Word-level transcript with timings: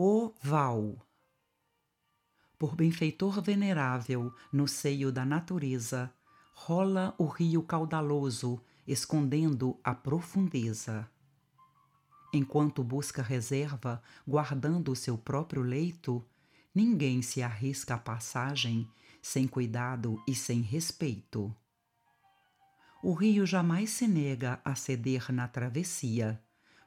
O 0.00 0.32
Val. 0.40 0.96
Por 2.56 2.76
benfeitor 2.76 3.42
venerável 3.42 4.32
no 4.52 4.68
seio 4.68 5.10
da 5.10 5.24
natureza, 5.24 6.14
rola 6.54 7.16
o 7.18 7.26
rio 7.26 7.64
caudaloso, 7.64 8.62
escondendo 8.86 9.76
a 9.82 9.96
profundeza. 9.96 11.10
Enquanto 12.32 12.84
busca 12.84 13.22
reserva, 13.22 14.00
guardando 14.24 14.92
o 14.92 14.94
seu 14.94 15.18
próprio 15.18 15.62
leito, 15.62 16.24
ninguém 16.72 17.20
se 17.20 17.42
arrisca 17.42 17.96
à 17.96 17.98
passagem 17.98 18.88
sem 19.20 19.48
cuidado 19.48 20.22
e 20.28 20.32
sem 20.32 20.60
respeito. 20.60 21.52
O 23.02 23.14
rio 23.14 23.44
jamais 23.44 23.90
se 23.90 24.06
nega 24.06 24.60
a 24.64 24.76
ceder 24.76 25.32
na 25.32 25.48
travessia 25.48 26.40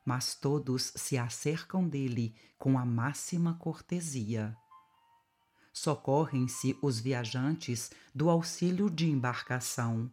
mas 0.06 0.36
todos 0.36 0.92
se 0.96 1.18
acercam 1.18 1.88
dele 1.88 2.36
com 2.58 2.78
a 2.78 2.86
máxima 2.86 3.54
cortesia. 3.56 4.56
Socorrem-se 5.74 6.78
os 6.82 7.00
viajantes 7.00 7.92
do 8.14 8.30
auxílio 8.30 8.90
de 8.90 9.10
embarcação 9.10 10.12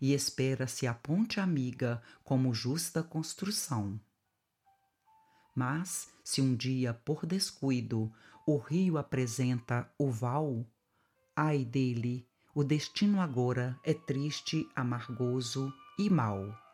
e 0.00 0.12
espera-se 0.12 0.86
a 0.86 0.94
ponte 0.94 1.40
amiga 1.40 2.02
como 2.22 2.52
justa 2.52 3.02
construção. 3.02 4.00
Mas, 5.54 6.08
se 6.22 6.40
um 6.40 6.54
dia, 6.54 6.94
por 6.94 7.26
descuido, 7.26 8.12
o 8.46 8.58
rio 8.58 8.96
apresenta 8.96 9.90
o 9.98 10.10
val, 10.10 10.64
ai 11.34 11.64
dele, 11.64 12.28
o 12.54 12.62
destino 12.62 13.20
agora 13.20 13.78
é 13.82 13.92
triste, 13.94 14.68
amargoso 14.74 15.72
e 15.98 16.08
mau. 16.08 16.67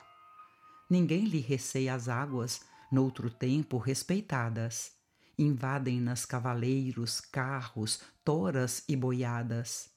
Ninguém 0.89 1.25
lhe 1.25 1.41
receia 1.41 1.95
as 1.95 2.09
águas, 2.09 2.61
noutro 2.91 3.31
tempo 3.31 3.79
respeitadas. 3.79 4.93
Invadem-nas 5.39 6.25
cavaleiros, 6.25 7.21
carros, 7.21 8.01
toras 8.25 8.85
e 8.89 8.95
boiadas. 8.95 9.91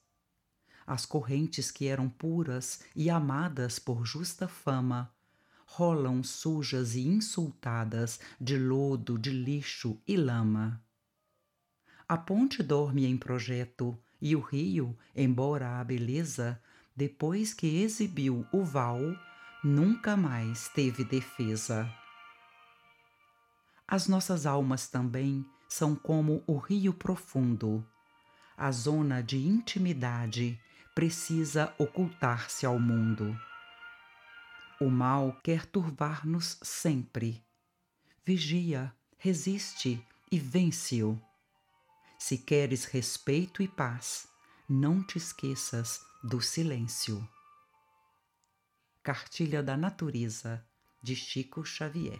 As 0.86 1.06
correntes 1.06 1.70
que 1.70 1.88
eram 1.88 2.10
puras 2.10 2.82
e 2.96 3.10
amadas 3.10 3.78
por 3.78 4.06
justa 4.06 4.48
fama, 4.48 5.14
rolam 5.66 6.24
sujas 6.24 6.96
e 6.96 7.06
insultadas 7.06 8.20
de 8.40 8.58
lodo, 8.58 9.20
de 9.20 9.30
lixo 9.30 10.02
e 10.08 10.16
lama. 10.16 10.82
A 12.08 12.18
ponte 12.18 12.64
dorme 12.64 13.06
em 13.06 13.18
projeto, 13.18 14.00
e 14.20 14.36
o 14.36 14.40
rio, 14.40 14.98
embora 15.14 15.80
a 15.80 15.84
beleza, 15.84 16.60
depois 16.96 17.54
que 17.54 17.82
exibiu 17.82 18.48
o 18.52 18.64
val, 18.64 19.02
nunca 19.64 20.16
mais 20.16 20.70
teve 20.70 21.04
defesa. 21.04 21.92
As 23.88 24.08
nossas 24.08 24.46
almas 24.46 24.88
também 24.88 25.46
são 25.68 25.96
como 25.96 26.44
o 26.46 26.58
rio 26.58 26.94
profundo. 26.94 27.86
A 28.58 28.72
zona 28.72 29.22
de 29.22 29.38
intimidade 29.38 30.60
precisa 30.94 31.74
ocultar-se 31.78 32.66
ao 32.66 32.80
mundo. 32.80 33.40
O 34.80 34.90
mal 34.90 35.40
quer 35.44 35.66
turvar-nos 35.66 36.58
sempre. 36.62 37.44
Vigia, 38.26 38.94
resiste 39.18 40.06
e 40.32 40.40
vence-o. 40.40 41.20
Se 42.20 42.38
queres 42.38 42.86
respeito 42.86 43.62
e 43.62 43.68
paz, 43.68 44.28
não 44.68 45.04
te 45.04 45.18
esqueças 45.18 46.02
do 46.24 46.42
silêncio. 46.42 47.28
Cartilha 49.08 49.64
da 49.64 49.78
Natureza, 49.78 50.68
de 51.02 51.16
Chico 51.16 51.64
Xavier. 51.64 52.20